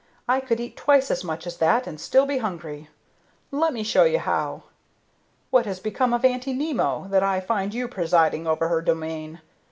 [0.27, 2.89] I could eat twice as much as that and still be hungry.
[3.51, 4.63] Let me show you how.
[5.51, 9.41] What has become of Aunty Nimmo, that I find you presiding over her domain?